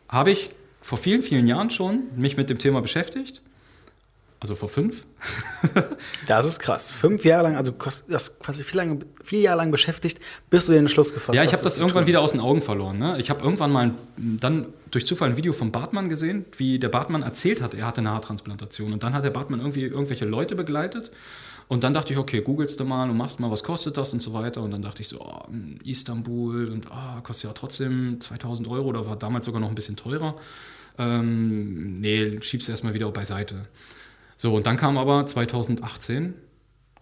[0.09, 0.49] habe ich
[0.81, 3.41] vor vielen, vielen Jahren schon mich mit dem Thema beschäftigt.
[4.45, 5.05] Also vor fünf.
[6.27, 6.91] Das ist krass.
[6.91, 7.71] Fünf Jahre lang, also
[8.07, 10.19] das quasi vier, lange, vier Jahre lang beschäftigt,
[10.51, 11.47] bis du den Entschluss gefasst Ja, hast.
[11.47, 12.99] ich habe das zu irgendwann wieder aus den Augen verloren.
[12.99, 13.19] Ne?
[13.19, 13.95] Ich habe irgendwann mal ein,
[14.39, 18.01] dann durch Zufall ein Video von Bartmann gesehen, wie der Bartmann erzählt hat, er hatte
[18.01, 18.93] eine Haartransplantation.
[18.93, 21.09] Und dann hat der Bartmann irgendwie irgendwelche Leute begleitet.
[21.67, 24.21] Und dann dachte ich, okay, googelst du mal und machst mal, was kostet das und
[24.21, 24.61] so weiter.
[24.61, 25.41] Und dann dachte ich so, oh,
[25.83, 29.95] Istanbul und ah, kostet ja trotzdem 2000 Euro oder war damals sogar noch ein bisschen
[29.95, 30.35] teurer.
[30.99, 33.65] Ähm, nee, schieb's erstmal wieder beiseite.
[34.37, 36.33] So, und dann kam aber 2018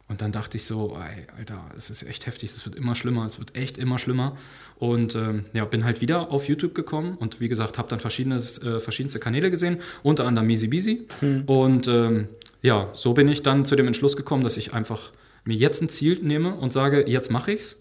[0.09, 3.25] und dann dachte ich so, ey, Alter, es ist echt heftig, es wird immer schlimmer,
[3.25, 4.35] es wird echt immer schlimmer.
[4.77, 8.79] Und ähm, ja, bin halt wieder auf YouTube gekommen und wie gesagt, habe dann äh,
[8.79, 11.07] verschiedenste Kanäle gesehen, unter anderem Easy Beasy.
[11.47, 12.27] Und ähm,
[12.61, 15.13] ja, so bin ich dann zu dem Entschluss gekommen, dass ich einfach
[15.45, 17.79] mir jetzt ein Ziel nehme und sage, jetzt mache ich's.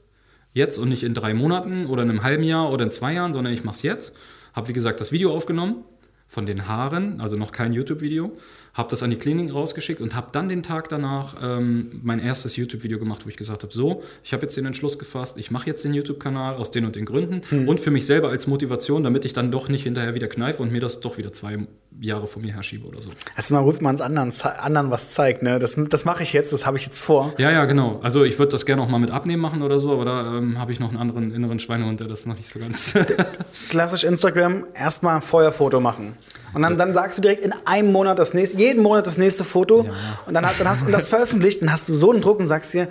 [0.54, 3.32] Jetzt und nicht in drei Monaten oder in einem halben Jahr oder in zwei Jahren,
[3.32, 4.14] sondern ich mache es jetzt.
[4.52, 5.84] Habe, wie gesagt, das Video aufgenommen
[6.32, 8.32] von den Haaren, also noch kein YouTube-Video.
[8.72, 12.56] Habe das an die Klinik rausgeschickt und habe dann den Tag danach ähm, mein erstes
[12.56, 15.66] YouTube-Video gemacht, wo ich gesagt habe, so, ich habe jetzt den Entschluss gefasst, ich mache
[15.66, 19.26] jetzt den YouTube-Kanal aus den und den Gründen und für mich selber als Motivation, damit
[19.26, 21.66] ich dann doch nicht hinterher wieder kneife und mir das doch wieder zwei
[22.00, 23.10] Jahre von mir herschiebe oder so.
[23.36, 25.58] Erstmal ruft man es anderen, anderen was zeigt, ne?
[25.58, 27.32] Das, das mache ich jetzt, das habe ich jetzt vor.
[27.38, 28.00] Ja, ja, genau.
[28.02, 30.58] Also ich würde das gerne auch mal mit abnehmen machen oder so, aber da ähm,
[30.58, 32.94] habe ich noch einen anderen inneren Schweinehund, der das noch nicht so ganz...
[33.70, 36.16] Klassisch Instagram, erstmal ein Feuerfoto machen.
[36.54, 39.44] Und dann, dann sagst du direkt in einem Monat das nächste, jeden Monat das nächste
[39.44, 39.86] Foto.
[40.26, 42.74] Und dann, dann hast du das veröffentlicht, dann hast du so einen Druck und sagst
[42.74, 42.88] dir,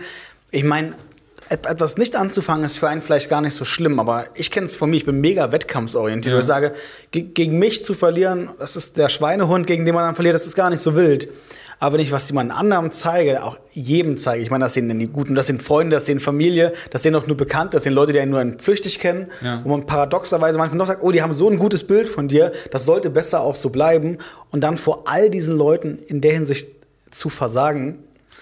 [0.51, 0.93] ich meine,
[1.51, 4.75] etwas nicht anzufangen ist für einen vielleicht gar nicht so schlimm, aber ich kenne es
[4.75, 6.33] von mir, ich bin mega wettkampfsorientiert.
[6.33, 6.39] Ja.
[6.39, 6.73] Ich sage,
[7.11, 10.47] ge gegen mich zu verlieren, das ist der Schweinehund, gegen den man dann verliert, das
[10.47, 11.29] ist gar nicht so wild.
[11.79, 14.99] Aber wenn ich was jemand anderem zeige, auch jedem zeige, ich meine, das sind dann
[14.99, 17.93] die Guten, das sind Freunde, das sind Familie, das sind auch nur Bekannte, das sind
[17.93, 19.61] Leute, die einen nur flüchtig kennen, Ja.
[19.63, 22.51] wo man paradoxerweise manchmal noch sagt, oh, die haben so ein gutes Bild von dir,
[22.69, 24.19] das sollte besser auch so bleiben.
[24.51, 26.69] Und dann vor all diesen Leuten in der Hinsicht
[27.09, 27.97] zu versagen,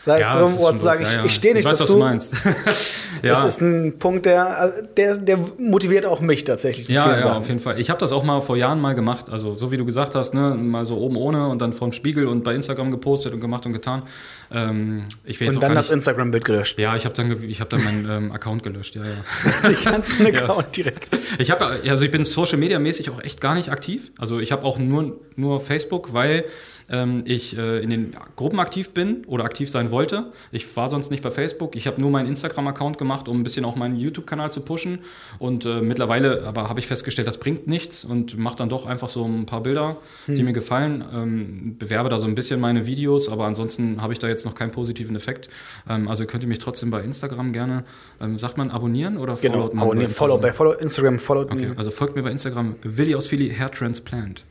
[0.05, 1.25] sei es das drum, oder zu sagen, ich, Ja, ja.
[1.25, 1.93] ich stehe nicht ich weiß, dazu.
[1.93, 2.35] was du meinst.
[3.21, 6.87] Das ist ein Punkt, der, der, der motiviert auch mich tatsächlich.
[6.87, 7.37] Ja, ja, Sachen.
[7.37, 7.77] auf jeden Fall.
[7.79, 9.29] Ich habe das auch mal vor Jahren mal gemacht.
[9.29, 12.27] Also so wie du gesagt hast, ne, mal so oben ohne und dann vorm Spiegel
[12.27, 14.03] und bei Instagram gepostet und gemacht und getan.
[14.51, 16.79] Ähm, ich Und dann das Instagram-Bild gelöscht.
[16.79, 18.95] Ja, ich habe dann, ich hab dann meinen ähm, Account gelöscht.
[18.95, 19.15] Ja, ja.
[19.69, 21.09] Die ganzen Account direkt.
[21.37, 24.11] Ich habe, also ich bin Social Media mäßig auch echt gar nicht aktiv.
[24.17, 26.45] Also ich habe auch nur nur Facebook, weil
[26.89, 30.31] ähm, ich äh, in den Gruppen aktiv bin oder aktiv sein wollte.
[30.51, 31.75] Ich war sonst nicht bei Facebook.
[31.75, 34.99] Ich habe nur meinen Instagram-Account gemacht, um ein bisschen auch meinen YouTube-Kanal zu pushen.
[35.37, 39.09] Und äh, mittlerweile aber habe ich festgestellt, das bringt nichts und mache dann doch einfach
[39.09, 41.03] so ein paar Bilder, die mir gefallen.
[41.13, 44.55] Ähm, bewerbe da so ein bisschen meine Videos, aber ansonsten habe ich da jetzt noch
[44.55, 45.49] keinen positiven Effekt.
[45.87, 47.83] Ähm, also könnt ihr mich trotzdem bei Instagram gerne,
[48.21, 50.41] ähm, sagt man abonnieren oder Genau, followt man abonnieren, bei follow Instagram?
[50.51, 54.45] bei follow Instagram, follow Okay, also folgt mir bei Instagram Willi aus Philly Hair Transplant.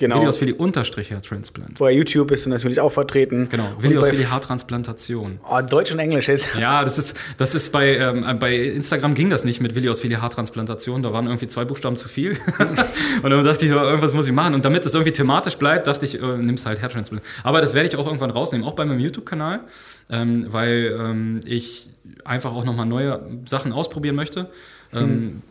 [0.00, 0.16] Genau.
[0.16, 1.78] Willi aus Philly unterstrich Hair Transplant.
[1.78, 3.50] Bei YouTube bist du natürlich auch vertreten.
[3.50, 5.40] Genau, aus bei- Philly Haartransplantation.
[5.46, 6.48] Oh, Deutsch und Englisch ist.
[6.58, 9.90] Ja, das ist, das ist bei, ähm, äh, bei Instagram ging das nicht mit Willi
[9.90, 11.02] aus Philly Haartransplantation.
[11.02, 12.30] Da waren irgendwie zwei Buchstaben zu viel.
[13.22, 14.54] und dann dachte ich, irgendwas muss ich machen.
[14.54, 17.22] Und damit es irgendwie thematisch bleibt, dachte ich, äh, nimm's halt Hair Transplant.
[17.44, 19.60] Aber das werde ich auch irgendwann rausnehmen, auch bei meinem YouTube-Kanal,
[20.08, 21.90] ähm, weil ähm, ich
[22.24, 24.48] einfach auch nochmal neue Sachen ausprobieren möchte.
[24.94, 25.42] Ähm,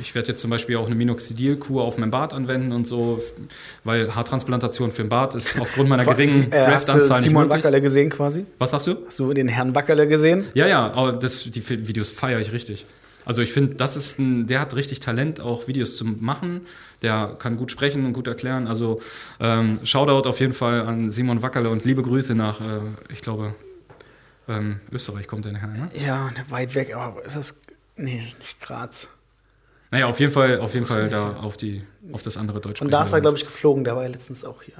[0.00, 3.22] ich werde jetzt zum Beispiel auch eine Minoxidil-Kur auf meinem Bart anwenden und so,
[3.84, 7.50] weil Haartransplantation für den Bart ist aufgrund meiner geringen äh, hast du Graftanzahl nicht Simon.
[7.50, 8.46] Wackerle gesehen quasi?
[8.58, 8.96] Was sagst du?
[9.06, 10.44] Hast du den Herrn Wackerle gesehen?
[10.54, 12.86] Ja, ja, aber das, die Videos feiere ich richtig.
[13.24, 16.62] Also ich finde, das ist ein, der hat richtig Talent, auch Videos zu machen.
[17.02, 18.66] Der kann gut sprechen und gut erklären.
[18.66, 19.00] Also
[19.40, 22.64] ähm, Shoutout auf jeden Fall an Simon Wackerle und liebe Grüße nach, äh,
[23.12, 23.54] ich glaube,
[24.48, 25.90] ähm, Österreich kommt der nachher, ne?
[26.04, 27.54] Ja, weit weg, aber ist das.
[27.96, 29.08] Nee, ist nicht Graz.
[29.92, 32.80] Naja, auf jeden Fall, auf jeden Fall da auf die, auf das andere Deutsch.
[32.82, 34.74] Und da ist er, glaube ich, geflogen, der war ja letztens auch hier.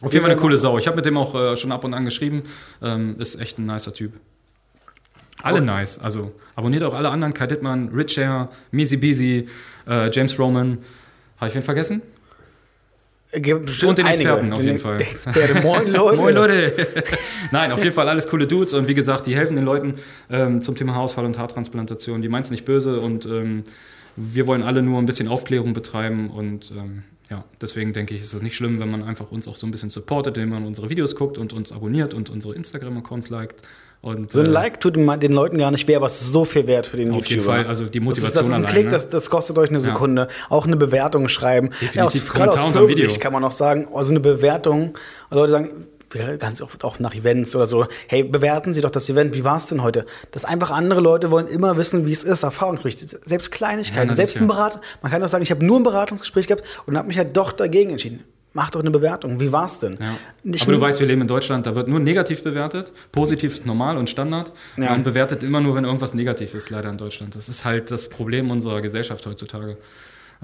[0.00, 0.78] Auf jeden Fall eine coole Sau.
[0.78, 2.42] Ich habe mit dem auch äh, schon ab und an geschrieben.
[2.82, 4.12] Ähm, ist echt ein nicer Typ.
[5.42, 5.98] Alle nice.
[5.98, 7.34] Also abonniert auch alle anderen.
[7.34, 9.48] Kai Dittmann, Rich Hair, Measy Beasy,
[9.88, 10.78] äh, James Roman.
[11.38, 12.02] Habe ich wen vergessen?
[13.32, 14.22] Bestimmt Und den einige.
[14.30, 15.00] Experten auf Den- jeden Fall.
[15.00, 15.60] Experte.
[15.62, 16.16] Moin, Leute.
[16.16, 16.72] Moin Leute!
[17.50, 19.94] Nein, auf jeden Fall alles coole Dudes und wie gesagt, die helfen den Leuten
[20.30, 22.22] ähm, zum Thema Haarausfall und Haartransplantation.
[22.22, 23.64] Die meinen es nicht böse und ähm,
[24.16, 28.34] wir wollen alle nur ein bisschen Aufklärung betreiben und ähm, ja, deswegen denke ich, ist
[28.34, 30.90] es nicht schlimm, wenn man einfach uns auch so ein bisschen supportet, indem man unsere
[30.90, 33.62] Videos guckt und uns abonniert und unsere Instagram-Accounts liked.
[34.00, 36.44] Und, So ein äh, Like tut den Leuten gar nicht weh, aber es ist so
[36.44, 37.56] viel wert für den Auf jeden YouTuber.
[37.56, 38.90] Fall, also die Das ist, Motivation das ist ein Klick, ne?
[38.92, 40.28] das, das kostet euch eine Sekunde.
[40.48, 41.70] Auch eine Bewertung schreiben.
[41.80, 43.10] Definitiv ja, aus, Kommentar aus unter Video.
[43.18, 44.96] kann man auch sagen, also eine Bewertung.
[45.28, 45.74] Also Leute sagen, ja,
[46.38, 49.56] ganz oft auch nach Events oder so, hey, bewerten Sie doch das Event, wie war
[49.56, 50.06] es denn heute?
[50.30, 54.40] Das einfach andere Leute wollen immer wissen, wie es ist, Erfahrungsberichte, selbst Kleinigkeiten, Ja, selbst
[54.40, 57.18] ein Berat, man kann auch sagen, ich habe nur ein Beratungsgespräch gehabt und habe mich
[57.18, 58.24] halt doch dagegen entschieden.
[58.52, 59.98] Mach doch eine Bewertung, wie war es denn?
[60.00, 60.16] Ja.
[60.42, 62.90] Nicht Aber du weißt, wir leben in Deutschland, da wird nur negativ bewertet.
[63.12, 64.50] Positiv ist normal und Standard.
[64.78, 64.92] Ja.
[64.92, 67.34] Man bewertet immer nur, wenn irgendwas negativ ist, leider in Deutschland.
[67.34, 69.76] Das ist halt das Problem unserer Gesellschaft heutzutage.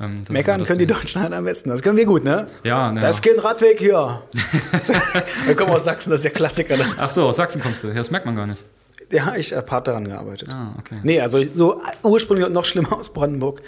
[0.01, 0.97] Ähm, das Meckern so das können die Ding.
[0.97, 1.71] Deutschen halt am besten.
[1.71, 2.47] Das können wir gut, ne?
[2.65, 3.11] Ja, na Da ja.
[3.11, 4.23] ist kein Radweg hier.
[5.47, 6.77] wir kommen aus Sachsen, das ist der Klassiker.
[6.77, 6.85] Ne?
[6.99, 7.89] Ach so, aus Sachsen kommst du.
[7.89, 8.63] Ja, das merkt man gar nicht.
[9.11, 10.49] Ja, ich habe hart daran gearbeitet.
[10.51, 10.99] Ah, okay.
[11.03, 13.61] Nee, also so ursprünglich noch schlimmer aus Brandenburg.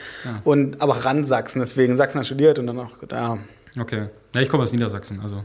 [0.43, 3.39] Und aber Rand Sachsen, deswegen Sachsen hat studiert und dann auch, ja.
[3.79, 4.07] Okay.
[4.35, 5.45] Ja, ich komme aus Niedersachsen, also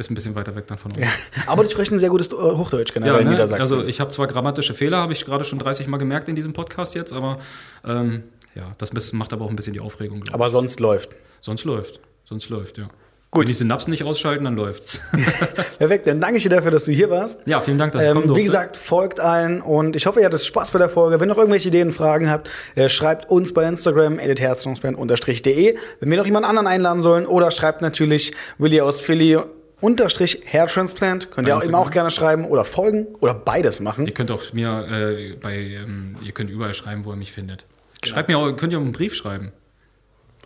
[0.00, 1.00] ist ein bisschen weiter weg dann von uns.
[1.00, 1.08] ja.
[1.46, 3.30] Aber die sprechen sehr gutes äh, Hochdeutsch generell in ne?
[3.32, 3.60] Niedersachsen.
[3.60, 6.52] Also ich habe zwar grammatische Fehler, habe ich gerade schon 30 Mal gemerkt in diesem
[6.52, 7.38] Podcast jetzt, aber
[7.84, 8.22] ähm,
[8.54, 10.20] ja, das macht aber auch ein bisschen die Aufregung.
[10.20, 10.34] glaub ich.
[10.34, 11.10] aber sonst läuft.
[11.40, 12.00] Sonst läuft.
[12.24, 12.88] Sonst läuft, ja.
[13.32, 13.42] Gut.
[13.42, 15.00] Wenn die Synapsen nicht ausschalten, dann läuft's.
[15.78, 17.46] Perfekt, dann danke ich dir dafür, dass du hier warst.
[17.46, 18.40] ja, vielen Dank, dass ich kommen Ähm, durfte.
[18.40, 21.20] wie gesagt, folgt allen und ich hoffe, ihr hattet Spaß bei der Folge.
[21.20, 25.76] Wenn ihr noch irgendwelche Ideen, Fragen habt, äh, schreibt uns bei Instagram, editherztransplant-de.
[26.00, 29.38] Wenn wir noch jemand anderen einladen sollen oder schreibt natürlich Willi aus Philly
[29.80, 31.30] unterstrich Hairtransplant.
[31.30, 31.86] Könnt ihr auch, ihm Instagram.
[31.86, 34.06] auch gerne schreiben oder folgen oder beides machen.
[34.06, 37.64] Ihr könnt auch mir äh, bei, ähm, ihr könnt überall schreiben, wo ihr mich findet.
[38.04, 39.52] Schreibt mir auch, könnt ihr auch einen Brief schreiben.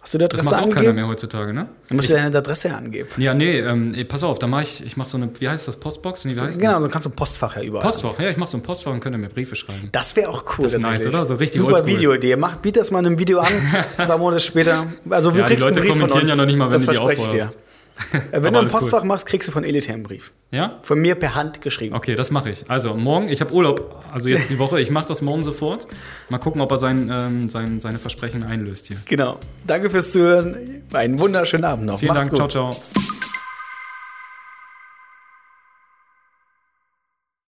[0.01, 0.97] Hast du die Das Adresse macht auch keiner angegeben?
[0.97, 1.67] mehr heutzutage, ne?
[1.89, 3.09] Dann musst du deine Adresse angeben.
[3.17, 5.67] Ja, nee, ähm, ey, pass auf, da mache ich, ich mache so eine, wie heißt
[5.67, 6.27] das, Postbox?
[6.27, 6.81] Nee, wie heißt Genau, das?
[6.83, 7.83] dann kannst du ein Postfach ja überall.
[7.87, 9.89] Postfach, ja, ich mache so ein Postfach und könnt ihr mir Briefe schreiben.
[9.93, 10.65] Das wäre auch cool.
[10.65, 11.25] Das ist nice, oder?
[11.25, 11.87] So richtig Super.
[11.87, 12.37] Videoidee.
[12.37, 13.49] Macht, biet das mal in einem Video an,
[13.99, 14.87] zwei Monate später.
[15.09, 16.73] Also du Ja, die kriegst Leute einen Brief von kommentieren ja noch nicht mal, wenn
[16.73, 17.49] das du die verspreche
[18.33, 18.81] Äh, Wenn du ein alles cool.
[18.81, 20.33] Postfach machst, kriegst du von Elite einen Brief.
[20.51, 20.81] Ja?
[20.83, 21.95] Von mir per Hand geschrieben.
[21.95, 22.65] Okay, das mache ich.
[22.69, 25.87] Also morgen, ich habe Urlaub, also jetzt die Woche, ich mache das morgen sofort.
[26.29, 28.97] Mal gucken, ob er sein, ähm, sein, seine Versprechen einlöst hier.
[29.07, 29.39] Genau.
[29.67, 30.83] Danke fürs Zuhören.
[30.93, 32.01] Einen wunderschönen Abend noch.
[32.01, 32.51] Vielen Macht's Dank, gut.
[32.51, 33.14] ciao, ciao.